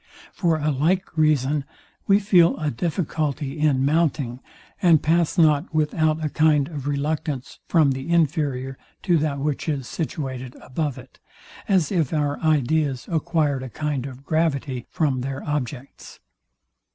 For 0.33 0.57
a 0.57 0.71
like 0.71 1.15
reason 1.15 1.63
we 2.07 2.17
feel 2.17 2.57
a 2.57 2.71
difficulty 2.71 3.59
in 3.59 3.85
mounting, 3.85 4.39
and 4.81 4.99
pass 5.03 5.37
not 5.37 5.75
without 5.75 6.25
a 6.25 6.29
kind 6.29 6.67
of 6.69 6.87
reluctance 6.87 7.59
from 7.67 7.91
the 7.91 8.09
inferior 8.09 8.79
to 9.03 9.19
that 9.19 9.37
which 9.37 9.69
is 9.69 9.87
situated 9.87 10.55
above 10.55 10.97
it; 10.97 11.19
as 11.67 11.91
if 11.91 12.11
our 12.13 12.39
ideas 12.39 13.07
acquired 13.11 13.61
a 13.61 13.69
kind 13.69 14.07
of 14.07 14.25
gravity 14.25 14.87
from 14.89 15.21
their 15.21 15.43
objects. 15.43 16.19